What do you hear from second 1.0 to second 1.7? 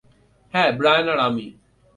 আর আমি।